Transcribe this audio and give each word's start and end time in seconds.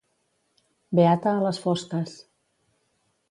Beata 0.99 1.33
a 1.35 1.43
les 1.47 1.59
fosques. 1.65 2.17